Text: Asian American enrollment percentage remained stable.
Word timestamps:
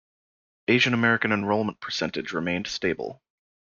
Asian 0.67 0.95
American 0.95 1.31
enrollment 1.31 1.79
percentage 1.79 2.33
remained 2.33 2.65
stable. 2.65 3.21